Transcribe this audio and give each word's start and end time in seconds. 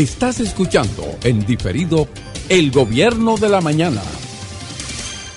Estás 0.00 0.40
escuchando 0.40 1.04
en 1.24 1.44
diferido 1.44 2.08
El 2.48 2.70
Gobierno 2.70 3.36
de 3.36 3.50
la 3.50 3.60
Mañana. 3.60 4.00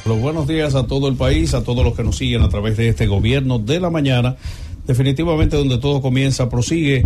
Los 0.06 0.22
buenos 0.22 0.48
días 0.48 0.74
a 0.76 0.88
todo 0.88 1.10
el 1.10 1.18
país, 1.18 1.54
a 1.54 1.66
todos 1.66 1.84
los 1.84 1.94
que 1.98 2.04
nos 2.04 2.16
siguen 2.16 2.44
a 2.44 2.48
través 2.48 2.78
de 2.78 2.88
este 2.88 3.06
Gobierno 3.06 3.60
de 3.60 3.82
la 3.82 3.90
Mañana. 3.90 4.38
Definitivamente 4.88 5.58
donde 5.58 5.80
todo 5.80 6.02
comienza, 6.02 6.48
prosigue 6.48 7.06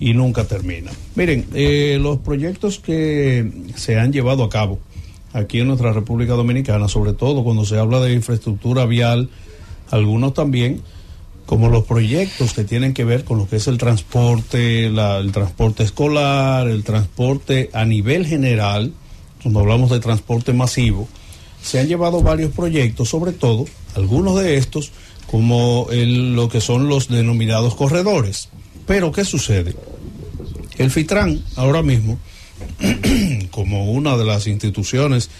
y 0.00 0.12
nunca 0.12 0.42
termina. 0.42 0.90
Miren, 1.14 1.46
eh, 1.54 2.00
los 2.00 2.18
proyectos 2.18 2.80
que 2.80 3.48
se 3.76 3.96
han 3.96 4.12
llevado 4.12 4.42
a 4.42 4.50
cabo 4.50 4.80
aquí 5.32 5.60
en 5.60 5.68
nuestra 5.68 5.92
República 5.92 6.32
Dominicana, 6.32 6.88
sobre 6.88 7.12
todo 7.12 7.44
cuando 7.44 7.64
se 7.64 7.78
habla 7.78 8.00
de 8.00 8.12
infraestructura 8.12 8.86
vial, 8.86 9.30
algunos 9.92 10.34
también, 10.34 10.82
como 11.48 11.70
los 11.70 11.84
proyectos 11.84 12.52
que 12.52 12.62
tienen 12.62 12.92
que 12.92 13.06
ver 13.06 13.24
con 13.24 13.38
lo 13.38 13.48
que 13.48 13.56
es 13.56 13.68
el 13.68 13.78
transporte, 13.78 14.84
el 14.84 15.32
transporte 15.32 15.82
escolar, 15.82 16.68
el 16.68 16.84
transporte 16.84 17.70
a 17.72 17.86
nivel 17.86 18.26
general, 18.26 18.92
cuando 19.42 19.60
hablamos 19.60 19.88
de 19.88 19.98
transporte 19.98 20.52
masivo, 20.52 21.08
se 21.62 21.80
han 21.80 21.88
llevado 21.88 22.22
varios 22.22 22.52
proyectos, 22.52 23.08
sobre 23.08 23.32
todo 23.32 23.64
algunos 23.94 24.38
de 24.38 24.58
estos, 24.58 24.92
como 25.26 25.86
lo 25.90 26.50
que 26.50 26.60
son 26.60 26.86
los 26.86 27.08
denominados 27.08 27.74
corredores. 27.74 28.50
Pero, 28.86 29.10
¿qué 29.10 29.24
sucede? 29.24 29.74
El 30.76 30.90
FITRAN 30.90 31.42
ahora 31.56 31.80
mismo 31.80 32.18
como 33.50 33.90
una 33.90 34.18
de 34.18 34.26
las 34.26 34.46
instituciones 34.48 35.30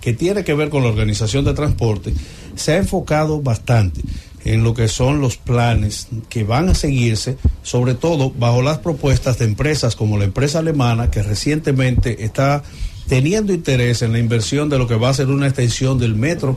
que 0.00 0.12
tiene 0.12 0.44
que 0.44 0.54
ver 0.54 0.68
con 0.68 0.84
la 0.84 0.90
organización 0.90 1.44
de 1.44 1.54
transporte, 1.54 2.14
se 2.54 2.74
ha 2.74 2.76
enfocado 2.76 3.42
bastante 3.42 4.02
en 4.46 4.62
lo 4.62 4.74
que 4.74 4.86
son 4.86 5.20
los 5.20 5.36
planes 5.36 6.06
que 6.28 6.44
van 6.44 6.68
a 6.68 6.74
seguirse, 6.74 7.36
sobre 7.62 7.94
todo 7.94 8.30
bajo 8.30 8.62
las 8.62 8.78
propuestas 8.78 9.38
de 9.38 9.44
empresas 9.44 9.96
como 9.96 10.18
la 10.18 10.24
empresa 10.24 10.60
alemana, 10.60 11.10
que 11.10 11.22
recientemente 11.22 12.24
está 12.24 12.62
teniendo 13.08 13.52
interés 13.52 14.02
en 14.02 14.12
la 14.12 14.20
inversión 14.20 14.68
de 14.68 14.78
lo 14.78 14.86
que 14.86 14.94
va 14.94 15.08
a 15.08 15.14
ser 15.14 15.28
una 15.28 15.48
extensión 15.48 15.98
del 15.98 16.14
metro 16.14 16.56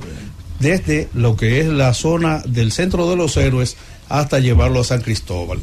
desde 0.59 1.09
lo 1.15 1.35
que 1.35 1.61
es 1.61 1.67
la 1.67 1.95
zona 1.95 2.43
del 2.45 2.71
centro 2.71 3.09
de 3.09 3.15
los 3.15 3.35
héroes 3.37 3.75
hasta 4.07 4.39
llevarlo 4.39 4.81
a 4.81 4.83
San 4.83 5.01
Cristóbal. 5.01 5.59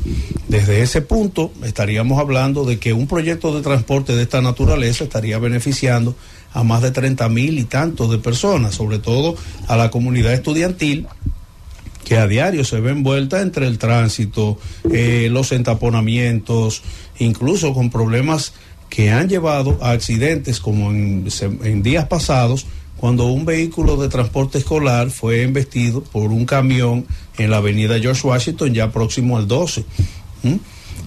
Desde 0.48 0.82
ese 0.82 1.02
punto 1.02 1.52
estaríamos 1.62 2.18
hablando 2.18 2.64
de 2.64 2.80
que 2.80 2.92
un 2.92 3.06
proyecto 3.06 3.54
de 3.54 3.62
transporte 3.62 4.16
de 4.16 4.22
esta 4.22 4.40
naturaleza 4.40 5.04
estaría 5.04 5.38
beneficiando 5.38 6.16
a 6.52 6.64
más 6.64 6.82
de 6.82 6.90
30 6.90 7.28
mil 7.28 7.58
y 7.58 7.64
tantos 7.64 8.10
de 8.10 8.18
personas, 8.18 8.74
sobre 8.74 8.98
todo 8.98 9.36
a 9.68 9.76
la 9.76 9.90
comunidad 9.90 10.32
estudiantil 10.32 11.06
que 12.06 12.16
a 12.16 12.28
diario 12.28 12.62
se 12.64 12.78
ve 12.78 12.92
envuelta 12.92 13.42
entre 13.42 13.66
el 13.66 13.78
tránsito, 13.78 14.58
eh, 14.92 15.26
los 15.28 15.50
entaponamientos, 15.50 16.84
incluso 17.18 17.74
con 17.74 17.90
problemas 17.90 18.52
que 18.88 19.10
han 19.10 19.28
llevado 19.28 19.76
a 19.82 19.90
accidentes 19.90 20.60
como 20.60 20.92
en 20.92 21.82
días 21.82 22.06
pasados 22.06 22.66
cuando 22.96 23.26
un 23.26 23.44
vehículo 23.44 23.96
de 23.96 24.08
transporte 24.08 24.58
escolar 24.58 25.10
fue 25.10 25.42
embestido 25.42 26.02
por 26.04 26.30
un 26.30 26.46
camión 26.46 27.06
en 27.38 27.50
la 27.50 27.56
avenida 27.56 27.98
George 27.98 28.24
Washington, 28.24 28.72
ya 28.72 28.92
próximo 28.92 29.36
al 29.36 29.48
12. 29.48 29.84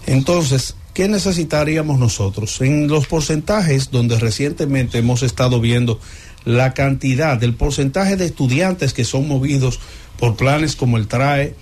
Entonces, 0.05 0.75
¿qué 0.93 1.07
necesitaríamos 1.07 1.97
nosotros? 1.97 2.59
En 2.59 2.89
los 2.89 3.07
porcentajes 3.07 3.89
donde 3.89 4.19
recientemente 4.19 4.97
hemos 4.97 5.23
estado 5.23 5.61
viendo 5.61 5.97
la 6.45 6.73
cantidad 6.73 7.37
del 7.37 7.53
porcentaje 7.53 8.15
de 8.15 8.25
estudiantes 8.25 8.93
que 8.93 9.03
son 9.03 9.27
movidos 9.27 9.79
por 10.17 10.35
planes 10.35 10.75
como 10.75 10.97
el 10.97 11.07
TRAE 11.07 11.55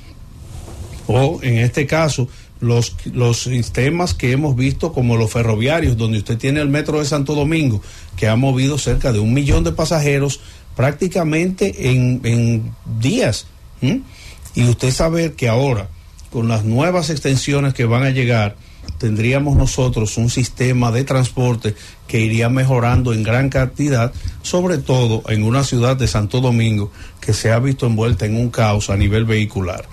o 1.07 1.39
en 1.41 1.57
este 1.57 1.87
caso 1.87 2.27
los, 2.59 2.95
los 3.05 3.43
sistemas 3.43 4.13
que 4.13 4.31
hemos 4.31 4.55
visto 4.55 4.93
como 4.93 5.15
los 5.15 5.31
ferroviarios, 5.31 5.97
donde 5.97 6.19
usted 6.19 6.37
tiene 6.37 6.61
el 6.61 6.69
metro 6.69 6.99
de 6.99 7.05
Santo 7.05 7.35
Domingo, 7.35 7.81
que 8.15 8.27
ha 8.27 8.35
movido 8.35 8.77
cerca 8.77 9.11
de 9.11 9.19
un 9.19 9.33
millón 9.33 9.63
de 9.63 9.71
pasajeros 9.71 10.39
prácticamente 10.75 11.91
en, 11.91 12.21
en 12.23 12.71
días. 12.99 13.47
Y 14.55 14.63
usted 14.63 14.91
sabe 14.91 15.33
que 15.33 15.47
ahora, 15.47 15.89
con 16.31 16.47
las 16.47 16.63
nuevas 16.63 17.09
extensiones 17.09 17.73
que 17.73 17.85
van 17.85 18.03
a 18.03 18.09
llegar, 18.09 18.55
tendríamos 18.97 19.55
nosotros 19.55 20.17
un 20.17 20.29
sistema 20.29 20.91
de 20.91 21.03
transporte 21.03 21.75
que 22.07 22.21
iría 22.21 22.49
mejorando 22.49 23.13
en 23.13 23.23
gran 23.23 23.49
cantidad, 23.49 24.13
sobre 24.41 24.77
todo 24.77 25.23
en 25.27 25.43
una 25.43 25.63
ciudad 25.63 25.97
de 25.97 26.07
Santo 26.07 26.41
Domingo 26.41 26.91
que 27.19 27.33
se 27.33 27.51
ha 27.51 27.59
visto 27.59 27.85
envuelta 27.85 28.25
en 28.25 28.35
un 28.35 28.49
caos 28.49 28.89
a 28.89 28.97
nivel 28.97 29.25
vehicular. 29.25 29.85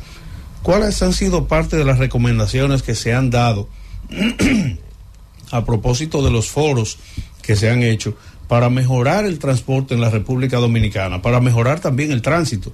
¿Cuáles 0.63 1.03
han 1.03 1.13
sido 1.13 1.47
parte 1.47 1.77
de 1.77 1.85
las 1.85 1.99
recomendaciones 1.99 2.83
que 2.83 2.95
se 2.95 3.13
han 3.13 3.31
dado 3.31 3.69
a 5.51 5.65
propósito 5.65 6.25
de 6.25 6.31
los 6.31 6.49
foros 6.49 6.99
que 7.43 7.57
se 7.57 7.69
han 7.69 7.83
hecho 7.83 8.17
para 8.49 8.71
mejorar 8.71 9.27
el 9.27 9.39
transporte 9.39 9.95
en 9.95 10.01
la 10.01 10.11
República 10.11 10.59
Dominicana, 10.59 11.21
para 11.21 11.41
mejorar 11.41 11.81
también 11.81 12.13
el 12.13 12.23
tránsito? 12.23 12.73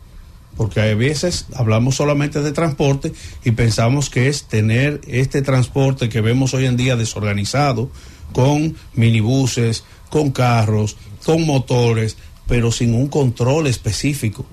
Porque 0.57 0.81
a 0.81 0.95
veces 0.95 1.47
hablamos 1.55 1.97
solamente 1.97 2.43
de 2.43 2.53
transporte 2.53 3.13
y 3.45 3.53
pensamos 3.53 4.11
que 4.11 4.29
es 4.29 4.45
tener 4.45 5.01
este 5.07 5.43
transporte 5.43 6.09
que 6.09 6.21
vemos 6.21 6.55
hoy 6.55 6.67
en 6.67 6.77
día 6.77 6.97
desorganizado, 6.97 7.91
con 8.33 8.77
minibuses, 8.95 9.85
con 10.11 10.31
carros, 10.31 10.97
con 11.25 11.47
motores, 11.47 12.17
pero 12.47 12.73
sin 12.73 12.95
un 12.95 13.09
control 13.09 13.67
específico 13.67 14.45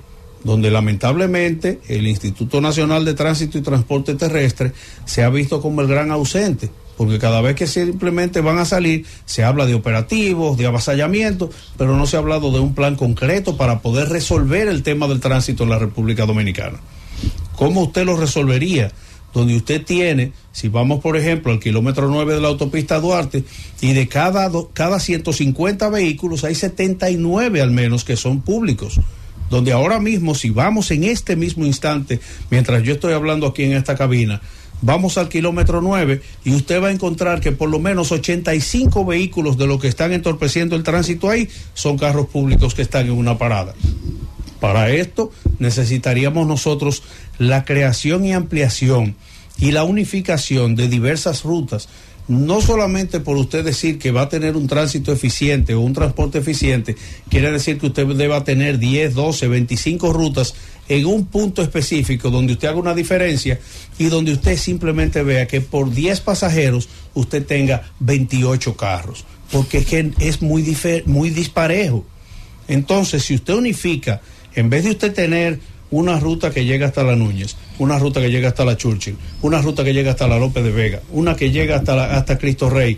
donde 0.43 0.71
lamentablemente 0.71 1.81
el 1.87 2.07
Instituto 2.07 2.61
Nacional 2.61 3.03
de 3.03 3.13
Tránsito 3.13 3.57
y 3.57 3.61
Transporte 3.61 4.15
Terrestre 4.15 4.71
se 5.05 5.23
ha 5.23 5.29
visto 5.29 5.61
como 5.61 5.81
el 5.81 5.87
gran 5.87 6.11
ausente, 6.11 6.69
porque 6.97 7.19
cada 7.19 7.41
vez 7.41 7.55
que 7.55 7.67
simplemente 7.67 8.41
van 8.41 8.57
a 8.57 8.65
salir 8.65 9.05
se 9.25 9.43
habla 9.43 9.65
de 9.65 9.75
operativos, 9.75 10.57
de 10.57 10.65
avasallamiento, 10.65 11.49
pero 11.77 11.95
no 11.95 12.07
se 12.07 12.17
ha 12.17 12.19
hablado 12.19 12.51
de 12.51 12.59
un 12.59 12.73
plan 12.73 12.95
concreto 12.95 13.55
para 13.55 13.79
poder 13.79 14.09
resolver 14.09 14.67
el 14.67 14.83
tema 14.83 15.07
del 15.07 15.19
tránsito 15.19 15.63
en 15.63 15.69
la 15.69 15.79
República 15.79 16.25
Dominicana. 16.25 16.79
¿Cómo 17.55 17.83
usted 17.83 18.05
lo 18.05 18.17
resolvería? 18.17 18.91
Donde 19.33 19.55
usted 19.55 19.85
tiene, 19.85 20.31
si 20.51 20.67
vamos 20.67 20.99
por 20.99 21.15
ejemplo 21.15 21.51
al 21.51 21.59
kilómetro 21.59 22.09
9 22.09 22.33
de 22.33 22.41
la 22.41 22.47
autopista 22.47 22.99
Duarte, 22.99 23.43
y 23.81 23.93
de 23.93 24.07
cada, 24.07 24.49
cada 24.73 24.99
150 24.99 25.89
vehículos 25.89 26.43
hay 26.43 26.55
79 26.55 27.61
al 27.61 27.71
menos 27.71 28.03
que 28.03 28.15
son 28.15 28.41
públicos 28.41 28.99
donde 29.49 29.71
ahora 29.71 29.99
mismo, 29.99 30.35
si 30.35 30.49
vamos 30.49 30.91
en 30.91 31.03
este 31.05 31.35
mismo 31.35 31.65
instante, 31.65 32.19
mientras 32.49 32.83
yo 32.83 32.93
estoy 32.93 33.13
hablando 33.13 33.47
aquí 33.47 33.63
en 33.63 33.73
esta 33.73 33.95
cabina, 33.95 34.41
vamos 34.81 35.17
al 35.17 35.29
kilómetro 35.29 35.81
9 35.81 36.21
y 36.45 36.53
usted 36.53 36.81
va 36.81 36.87
a 36.87 36.91
encontrar 36.91 37.39
que 37.39 37.51
por 37.51 37.69
lo 37.69 37.79
menos 37.79 38.11
85 38.11 39.05
vehículos 39.05 39.57
de 39.57 39.67
los 39.67 39.79
que 39.79 39.87
están 39.87 40.13
entorpeciendo 40.13 40.75
el 40.75 40.83
tránsito 40.83 41.29
ahí 41.29 41.49
son 41.73 41.97
carros 41.97 42.27
públicos 42.27 42.73
que 42.75 42.81
están 42.81 43.07
en 43.07 43.13
una 43.13 43.37
parada. 43.37 43.73
Para 44.59 44.89
esto 44.89 45.31
necesitaríamos 45.59 46.47
nosotros 46.47 47.03
la 47.37 47.65
creación 47.65 48.25
y 48.25 48.33
ampliación 48.33 49.15
y 49.59 49.71
la 49.71 49.83
unificación 49.83 50.75
de 50.75 50.87
diversas 50.87 51.43
rutas 51.43 51.89
no 52.27 52.61
solamente 52.61 53.19
por 53.19 53.37
usted 53.37 53.63
decir 53.63 53.97
que 53.99 54.11
va 54.11 54.23
a 54.23 54.29
tener 54.29 54.55
un 54.57 54.67
tránsito 54.67 55.11
eficiente 55.13 55.73
o 55.73 55.81
un 55.81 55.93
transporte 55.93 56.39
eficiente, 56.39 56.95
quiere 57.29 57.51
decir 57.51 57.77
que 57.77 57.87
usted 57.87 58.05
deba 58.07 58.43
tener 58.43 58.79
10, 58.79 59.13
12, 59.13 59.47
25 59.47 60.13
rutas 60.13 60.53
en 60.89 61.05
un 61.05 61.25
punto 61.25 61.61
específico 61.61 62.29
donde 62.29 62.53
usted 62.53 62.67
haga 62.67 62.79
una 62.79 62.93
diferencia 62.93 63.59
y 63.97 64.05
donde 64.05 64.33
usted 64.33 64.57
simplemente 64.57 65.23
vea 65.23 65.47
que 65.47 65.61
por 65.61 65.91
10 65.91 66.21
pasajeros 66.21 66.89
usted 67.13 67.45
tenga 67.45 67.91
28 67.99 68.75
carros, 68.75 69.25
porque 69.51 69.79
es 69.79 69.85
que 69.85 70.11
es 70.19 70.41
muy, 70.41 70.77
muy 71.05 71.29
disparejo. 71.29 72.05
Entonces, 72.67 73.23
si 73.23 73.35
usted 73.35 73.53
unifica, 73.53 74.21
en 74.55 74.69
vez 74.69 74.83
de 74.83 74.91
usted 74.91 75.13
tener 75.13 75.59
una 75.91 76.19
ruta 76.19 76.51
que 76.51 76.65
llega 76.65 76.87
hasta 76.87 77.03
la 77.03 77.15
Núñez, 77.15 77.55
una 77.79 77.99
ruta 77.99 78.21
que 78.21 78.29
llega 78.29 78.49
hasta 78.49 78.65
la 78.65 78.77
Churchill, 78.77 79.17
una 79.41 79.61
ruta 79.61 79.83
que 79.83 79.93
llega 79.93 80.11
hasta 80.11 80.27
la 80.27 80.37
López 80.37 80.63
de 80.63 80.71
Vega, 80.71 81.01
una 81.11 81.35
que 81.35 81.51
llega 81.51 81.77
hasta, 81.77 82.15
hasta 82.15 82.37
Cristo 82.37 82.69
Rey. 82.69 82.97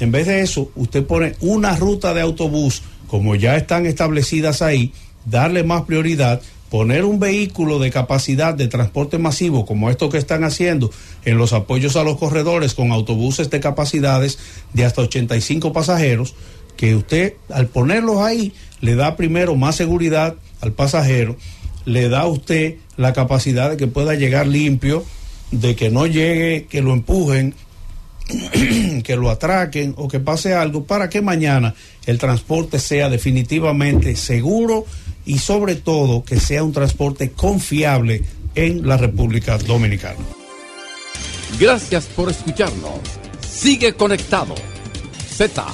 En 0.00 0.12
vez 0.12 0.26
de 0.26 0.40
eso, 0.40 0.70
usted 0.74 1.04
pone 1.04 1.34
una 1.40 1.76
ruta 1.76 2.12
de 2.12 2.20
autobús, 2.20 2.82
como 3.08 3.34
ya 3.34 3.56
están 3.56 3.86
establecidas 3.86 4.60
ahí, 4.62 4.92
darle 5.24 5.64
más 5.64 5.82
prioridad, 5.82 6.42
poner 6.70 7.04
un 7.04 7.18
vehículo 7.18 7.78
de 7.78 7.90
capacidad 7.90 8.54
de 8.54 8.68
transporte 8.68 9.18
masivo, 9.18 9.64
como 9.64 9.88
esto 9.90 10.10
que 10.10 10.18
están 10.18 10.44
haciendo 10.44 10.90
en 11.24 11.38
los 11.38 11.52
apoyos 11.52 11.96
a 11.96 12.04
los 12.04 12.18
corredores 12.18 12.74
con 12.74 12.92
autobuses 12.92 13.50
de 13.50 13.60
capacidades 13.60 14.38
de 14.72 14.84
hasta 14.84 15.02
85 15.02 15.72
pasajeros, 15.72 16.34
que 16.76 16.94
usted 16.94 17.34
al 17.48 17.68
ponerlos 17.68 18.18
ahí 18.20 18.52
le 18.80 18.94
da 18.94 19.16
primero 19.16 19.54
más 19.56 19.76
seguridad 19.76 20.34
al 20.60 20.72
pasajero, 20.72 21.36
le 21.86 22.10
da 22.10 22.20
a 22.20 22.26
usted 22.26 22.74
la 22.98 23.14
capacidad 23.14 23.70
de 23.70 23.78
que 23.78 23.86
pueda 23.86 24.14
llegar 24.14 24.46
limpio, 24.46 25.04
de 25.50 25.74
que 25.74 25.90
no 25.90 26.06
llegue, 26.06 26.66
que 26.68 26.82
lo 26.82 26.92
empujen, 26.92 27.54
que 29.02 29.16
lo 29.16 29.30
atraquen 29.30 29.94
o 29.96 30.08
que 30.08 30.20
pase 30.20 30.52
algo 30.52 30.84
para 30.84 31.08
que 31.08 31.22
mañana 31.22 31.74
el 32.04 32.18
transporte 32.18 32.78
sea 32.78 33.08
definitivamente 33.08 34.16
seguro 34.16 34.84
y 35.24 35.38
sobre 35.38 35.76
todo 35.76 36.24
que 36.24 36.38
sea 36.38 36.62
un 36.62 36.72
transporte 36.72 37.30
confiable 37.30 38.22
en 38.54 38.86
la 38.86 38.96
República 38.96 39.58
Dominicana. 39.58 40.18
Gracias 41.58 42.06
por 42.06 42.30
escucharnos. 42.30 43.00
Sigue 43.48 43.94
conectado 43.94 44.54
Z 45.36 45.64